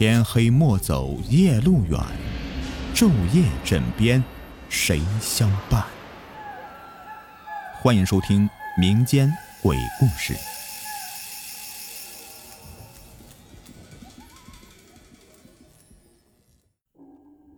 [0.00, 2.00] 天黑莫走夜路远，
[2.94, 4.24] 昼夜枕边
[4.70, 5.84] 谁相伴？
[7.82, 9.30] 欢迎收听民间
[9.62, 10.32] 鬼故事。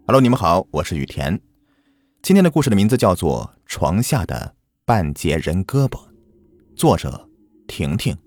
[0.08, 1.40] Hello，你们好，我是雨田。
[2.22, 5.90] 今天的故事的名字叫做《床下的半截人胳膊》，
[6.74, 7.28] 作者
[7.68, 8.18] 婷婷。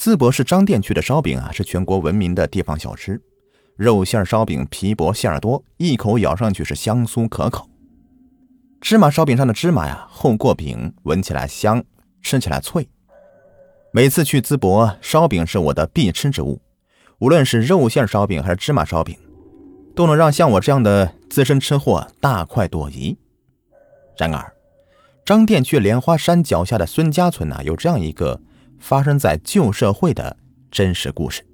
[0.00, 3.20] 淄博市张店区的烧饼啊，是全国闻名的地方小吃。
[3.74, 7.68] 肉馅烧饼皮薄馅儿多，一口咬上去是香酥可口。
[8.80, 11.82] 芝麻烧饼上的芝麻呀，厚过饼，闻起来香，
[12.22, 12.88] 吃起来脆。
[13.90, 16.62] 每次去淄博，烧饼是我的必吃之物。
[17.18, 19.18] 无论是肉馅烧饼还是芝麻烧饼，
[19.96, 23.18] 都能让像我这样的资深吃货大快朵颐。
[24.16, 24.52] 然而，
[25.24, 28.40] 张店区莲花山脚下的孙家村呢，有这样一个。
[28.78, 30.36] 发生在旧社会的
[30.70, 31.44] 真实故事，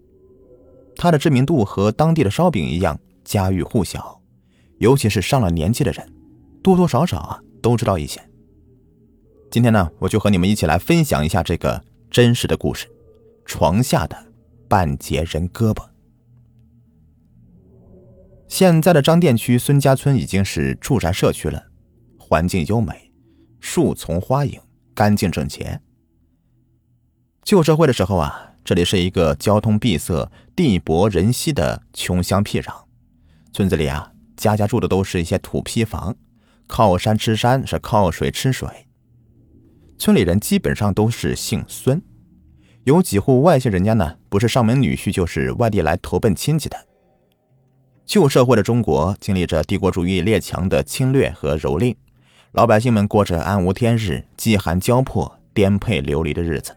[0.97, 4.21] 它的知名度和当地的烧饼一样家喻户晓，
[4.79, 6.13] 尤其是上了年纪的人，
[6.63, 8.21] 多多少少啊都知道一些。
[9.51, 12.87] 今天呢，我就和你们一起来分享一下这个真实的故事——
[13.47, 14.17] 床下的
[14.69, 15.85] 半截人胳膊。
[18.49, 21.65] 现在的张店区孙家村已经是住宅社区了，
[22.19, 23.13] 环境优美，
[23.61, 24.61] 树丛花影，
[24.95, 25.81] 干净整洁。
[27.45, 32.73] 旧社会的时候啊，这里是一个交通闭塞、地薄人稀的穷乡僻壤。
[33.53, 36.17] 村子里啊，家家住的都是一些土坯房，
[36.67, 38.67] 靠山吃山，是靠水吃水。
[39.99, 42.01] 村里人基本上都是姓孙，
[42.85, 46.87] 有几户外姓人家呢，不是上门女婿，就是外地来投奔亲戚的。
[48.07, 51.95] 旧社会的中国经历着帝国主义列强的侵略和蹂躏，
[52.53, 56.75] 老百姓们过着暗无天日、饥寒交迫、颠沛流离的日子。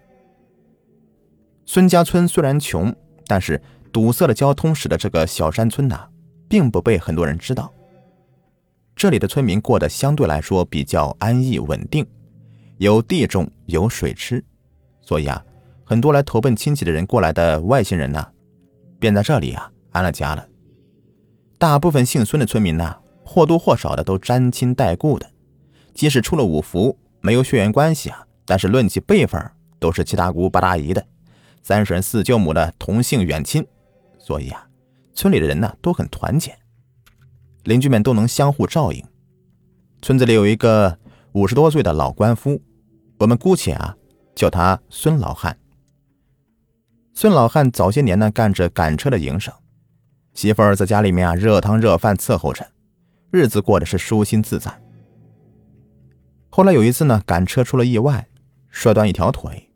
[1.70, 6.08] 孙家村虽然穷，但是堵塞的交通使得这个小山村呐，
[6.48, 7.72] 并不被很多人知道。
[8.96, 12.08] 这里的村民过得相对来说比较安逸稳定，
[12.78, 14.42] 有地种，有水吃，
[15.02, 15.44] 所以啊，
[15.84, 18.26] 很多来投奔亲戚的人过来的外姓人呢，
[18.98, 20.48] 便在这里啊安了家了。
[21.58, 22.96] 大部分姓孙的村民呢，
[23.26, 25.30] 或多或少的都沾亲带故的，
[25.94, 31.06] 即使出了五福，没有血缘关系啊，但是论起辈分，都是七大姑八大姨的。
[31.68, 33.68] 三婶四舅母的同姓远亲，
[34.18, 34.66] 所以啊，
[35.14, 36.58] 村里的人呢都很团结，
[37.66, 39.04] 邻居们都能相互照应。
[40.02, 40.98] 村子里有一个
[41.34, 42.62] 五十多岁的老官夫，
[43.20, 43.98] 我们姑且啊
[44.34, 45.60] 叫他孙老汉。
[47.14, 49.54] 孙老汉早些年呢干着赶车的营生，
[50.34, 52.66] 媳妇儿在家里面啊热汤热饭伺候着，
[53.30, 54.72] 日子过得是舒心自在。
[56.48, 58.26] 后来有一次呢赶车出了意外，
[58.70, 59.67] 摔断一条腿。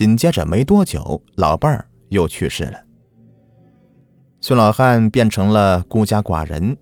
[0.00, 2.82] 紧接着没多久，老伴儿又去世了。
[4.40, 6.74] 孙老汉变成了孤家寡人。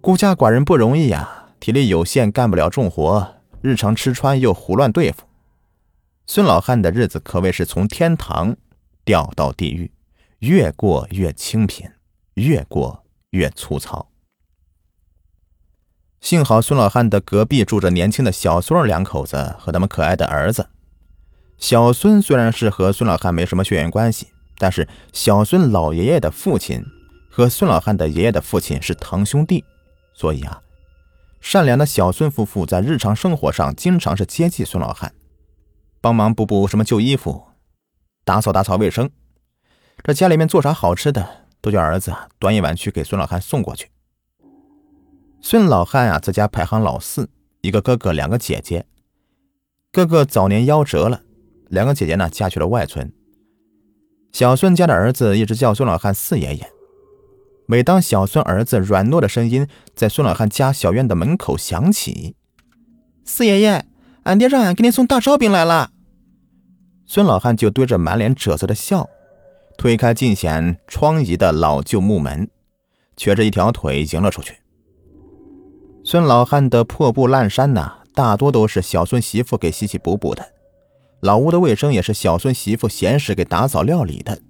[0.00, 5.26] 孤家寡人不容易呀，体力有限，干不了重活，日常吃穿又胡乱对付。
[6.26, 8.56] 孙老汉的日子可谓是从天堂
[9.04, 9.92] 掉到地狱，
[10.38, 11.86] 越过越清贫，
[12.32, 14.08] 越过越粗糙。
[16.22, 20.66] 幸好孙老汉的隔壁住着年轻的小孙儿两口子和他们可爱的儿子。
[21.60, 26.82] 小孙虽然是和孙老汉没什么血缘关系，但是小孙老爷爷的父亲
[27.30, 29.62] 和孙老汉的爷爷的父亲是堂兄弟，
[30.14, 30.62] 所以啊，
[31.40, 35.12] 善良的小孙夫妇在日常生活上经常是接济孙老汉，
[36.00, 37.48] 帮忙补补什么旧衣服，
[38.24, 39.10] 打扫打扫卫生。
[40.02, 43.90] 这家里面做啥好吃的，都叫儿子端一碗去给孙老汉送过去。
[45.42, 47.28] 孙老汉啊，在家排行老四，
[47.60, 48.86] 一个哥哥，两个姐姐。
[49.92, 51.20] 哥哥早年夭折了。
[51.70, 53.10] 两个姐姐呢，嫁去了外村。
[54.32, 56.70] 小孙家的儿子一直叫孙老汉四爷爷。
[57.66, 62.34] 每当小孙儿子软糯的声音在孙老汉家小院的门口响起
[63.24, 63.86] ，“四爷爷，
[64.24, 65.92] 俺爹让俺给你送大烧饼来了。”
[67.06, 69.08] 孙老汉就堆着满脸褶子的笑，
[69.78, 72.50] 推开尽显疮痍的老旧木门，
[73.16, 74.56] 瘸着一条腿迎了出去。
[76.02, 80.44] 孙老汉的破布烂衫呐，大多都是小孙媳妇给洗洗补补的。
[81.20, 84.40] 老屋的卫生也是小孙媳妇闲时给打扫料理的。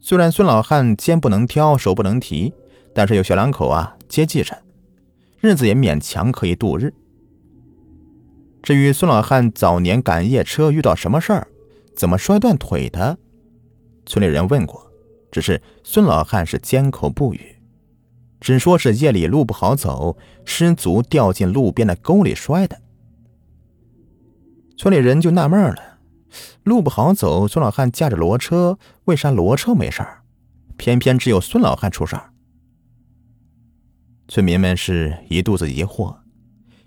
[0.00, 2.52] 虽然孙老汉肩不能挑，手不能提，
[2.94, 4.62] 但是有小两口啊接济着，
[5.40, 6.92] 日子也勉强可以度日。
[8.62, 11.48] 至于孙老汉早年赶夜车遇到什么事儿，
[11.96, 13.18] 怎么摔断腿的，
[14.04, 14.90] 村里人问过，
[15.30, 17.56] 只是孙老汉是缄口不语，
[18.40, 22.78] 只说是夜里路不好走，失足掉进路边的沟里摔的。
[24.76, 25.98] 村里人就纳闷了，
[26.64, 30.22] 路不好走，孙老汉驾着骡车，为啥骡车没事儿，
[30.76, 32.30] 偏偏只有孙老汉出事儿？
[34.26, 36.16] 村民们是一肚子疑惑，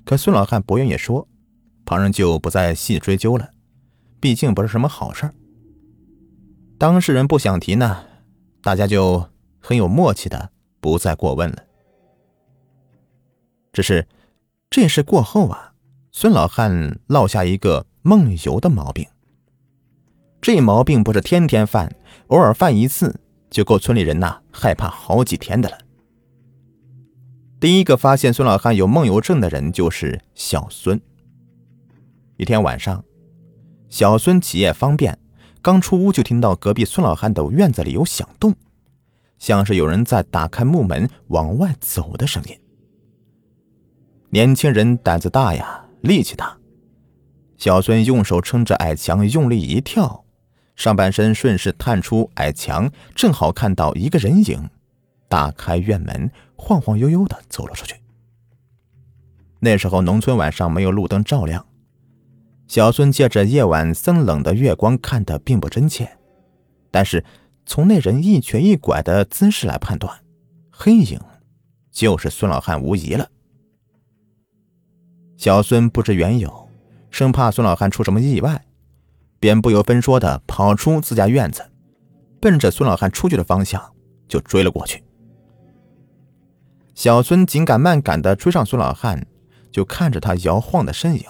[0.03, 1.27] 可孙老汉不愿意说，
[1.85, 3.51] 旁人就不再细追究了，
[4.19, 5.33] 毕竟不是什么好事儿。
[6.77, 8.05] 当事人不想提呢，
[8.61, 9.29] 大家就
[9.59, 10.49] 很有默契的
[10.81, 11.63] 不再过问了。
[13.71, 14.07] 只是
[14.69, 15.73] 这事过后啊，
[16.11, 19.05] 孙老汉落下一个梦游的毛病。
[20.41, 21.95] 这毛病不是天天犯，
[22.27, 23.19] 偶尔犯一次
[23.49, 25.77] 就够村里人呐害怕好几天的了。
[27.59, 30.99] 第一个发现孙老汉有梦游症的人就是小孙。
[32.37, 33.03] 一天晚上，
[33.89, 35.17] 小孙起夜方便，
[35.61, 38.53] 刚出屋就听到隔壁孙老汉的院子里有响动，
[39.39, 42.55] 像是有人在打开木门往外走的声音。
[44.29, 46.57] 年轻人胆子大呀，力气大。
[47.57, 50.23] 小孙用手撑着矮墙，用力一跳，
[50.75, 54.69] 上半身顺势探出矮墙，正好看到一个人影。
[55.27, 57.95] 打开院门，晃晃悠悠的走了出去。
[59.59, 61.65] 那时候农村晚上没有路灯照亮，
[62.67, 66.17] 小孙借着夜晚森冷的月光看得并不真切，
[66.91, 67.25] 但是
[67.65, 70.15] 从那人一瘸一拐的姿势来判断，
[70.69, 71.19] 黑影
[71.91, 73.27] 就是孙老汉无疑了。
[75.37, 76.69] 小孙不知缘由，
[77.11, 78.65] 生怕孙老汉出什么意外，
[79.39, 81.71] 便不由分说的跑出自家院子，
[82.41, 83.93] 奔着孙老汉出去的方向
[84.27, 85.03] 就追了过去。
[86.95, 89.27] 小孙紧赶慢赶的追上孙老汉，
[89.71, 91.23] 就看着他摇晃的身影，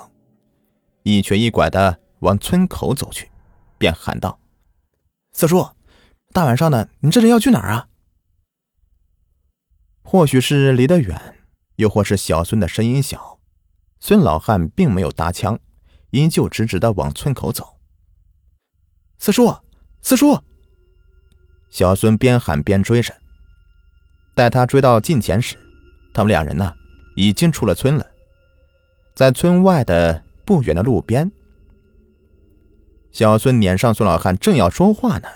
[1.03, 3.29] 一瘸一拐的往村口走去，
[3.77, 4.39] 便喊道
[5.33, 5.67] ：“四叔，
[6.31, 7.89] 大晚上的，你这是要去哪儿啊？”
[10.01, 11.35] 或许是离得远，
[11.75, 13.36] 又或是小孙的声音小，
[13.99, 15.59] 孙老汉并没有搭腔，
[16.11, 17.77] 依旧直直的往村口走。
[19.17, 19.55] 四叔，
[20.01, 20.39] 四叔！
[21.69, 23.13] 小孙边喊边追着。
[24.35, 25.57] 待他追到近前时，
[26.13, 26.73] 他们两人呢
[27.15, 28.05] 已经出了村了，
[29.15, 31.31] 在村外的不远的路边，
[33.11, 35.27] 小孙撵上孙老汉，正要说话呢，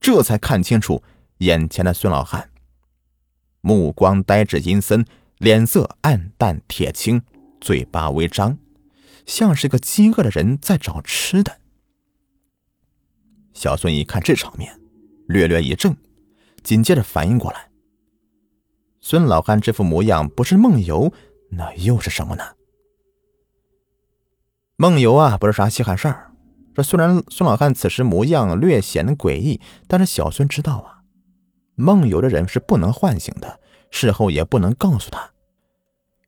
[0.00, 1.02] 这才看清楚
[1.38, 2.48] 眼前的孙老汉，
[3.60, 5.04] 目光呆滞阴森，
[5.36, 7.22] 脸色暗淡铁青，
[7.60, 8.58] 嘴巴微张，
[9.26, 11.58] 像是个饥饿的人在找吃的。
[13.52, 14.78] 小孙一看这场面，
[15.26, 15.96] 略略一怔，
[16.62, 17.70] 紧接着反应过来。
[19.00, 21.12] 孙老汉这副模样不是梦游，
[21.50, 22.44] 那又是什么呢？
[24.76, 26.32] 梦游啊，不是啥稀罕事儿。
[26.74, 31.02] 这虽然孙老汉此时模样略显诡异，但是小孙知道啊，
[31.76, 33.58] 梦游的人是不能唤醒的，
[33.90, 35.30] 事后也不能告诉他。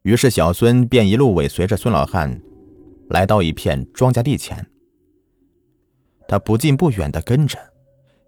[0.02, 2.40] 于是小孙便一路尾随着孙老汉，
[3.08, 4.66] 来到一片庄稼地前。
[6.28, 7.58] 他不近不远的跟着，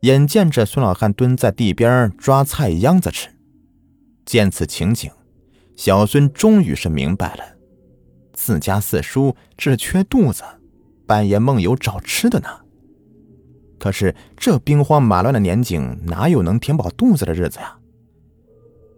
[0.01, 3.29] 眼见着孙老汉蹲在地边抓菜秧子吃。
[4.25, 5.11] 见此情景，
[5.77, 7.45] 小孙终于是明白了，
[8.33, 10.43] 自家四叔这缺肚子，
[11.07, 12.49] 半夜梦游找吃的呢。
[13.79, 17.79] 可是这兵荒马乱的年景，哪有能填饱肚子的日子呀？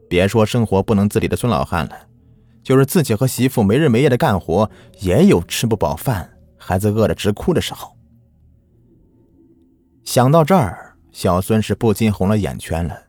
[0.08, 1.96] 别说生活不能自理的孙老汉了，
[2.62, 4.70] 就是自己和媳妇没日没夜的干活，
[5.00, 7.96] 也有吃不饱饭、孩子饿得直哭的时候。
[10.04, 13.08] 想到这儿，小孙是不禁红了眼圈了。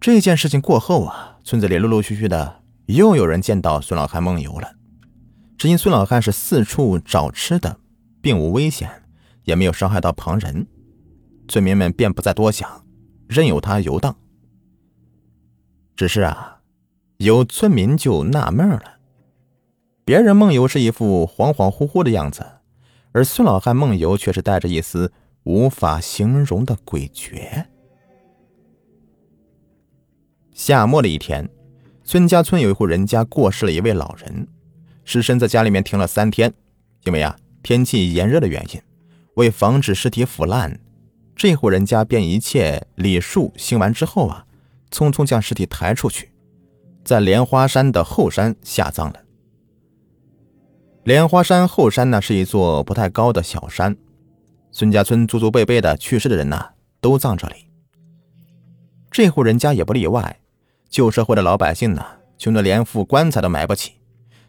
[0.00, 4.76] 这件事情过后啊，村子里陆陆续续的又有人见到孙老汉梦游了。
[5.58, 7.80] 只因孙老汉是四处找吃的，
[8.20, 9.02] 并无危险，
[9.42, 10.66] 也没有伤害到旁人，
[11.48, 12.86] 村民们便不再多想，
[13.26, 14.16] 任由他游荡。
[15.96, 16.57] 只是啊，
[17.18, 18.98] 有村民就纳闷了：
[20.04, 22.46] 别人梦游是一副恍恍惚惚的样子，
[23.10, 27.66] 而孙老汉梦游却是带着一丝无法形容的诡谲。
[30.52, 31.48] 夏末的一天，
[32.04, 34.46] 孙家村有一户人家过世了一位老人，
[35.04, 36.54] 尸身在家里面停了三天。
[37.02, 38.80] 因为啊天气炎热的原因，
[39.34, 40.78] 为防止尸体腐烂，
[41.34, 44.46] 这户人家便一切礼数行完之后啊，
[44.92, 46.30] 匆匆将尸体抬出去，
[47.08, 49.20] 在莲花山的后山下葬了。
[51.04, 53.96] 莲花山后山呢是一座不太高的小山，
[54.70, 56.62] 孙家村祖祖辈辈的去世的人呢
[57.00, 57.54] 都葬这里，
[59.10, 60.38] 这户人家也不例外。
[60.90, 62.04] 旧社会的老百姓呢，
[62.36, 63.94] 穷得连副棺材都买不起，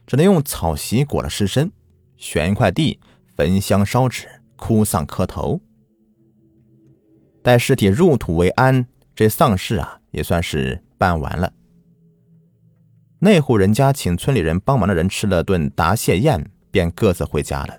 [0.06, 1.72] 只能用草席裹了尸身，
[2.18, 3.00] 选一块地，
[3.38, 5.62] 焚香烧纸，哭丧磕头。
[7.42, 8.86] 待尸体入土为安，
[9.16, 11.54] 这丧事啊也算是办完了。
[13.20, 17.78] 那户人家请村里人帮忙的人吃了顿答谢宴，便各自回家了。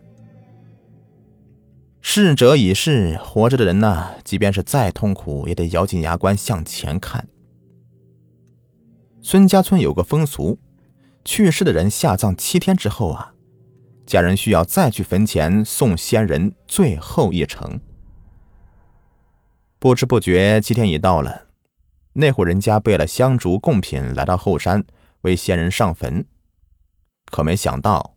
[2.02, 7.26] 逝者已逝，活着的人呢，即便是再痛苦，也得咬紧牙关向前看。
[9.22, 10.58] 孙家村有个风俗，
[11.24, 13.34] 去世的人下葬七天之后啊，
[14.06, 17.80] 家人需要再去坟前送先人最后一程。
[19.78, 21.46] 不知不觉，七天已到了。
[22.14, 24.84] 那户人家备了香烛贡品，来到后山
[25.22, 26.26] 为先人上坟。
[27.26, 28.16] 可没想到，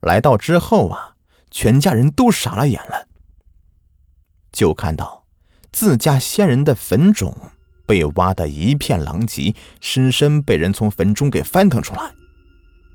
[0.00, 1.16] 来到之后啊，
[1.50, 3.08] 全家人都傻了眼了。
[4.52, 5.26] 就看到
[5.72, 7.34] 自家先人的坟冢
[7.86, 12.14] 被挖得一片狼藉，尸身被人从坟中给翻腾出来，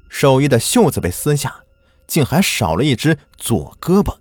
[0.10, 1.64] 寿衣的袖子被撕下，
[2.08, 4.18] 竟还少了一只左胳膊。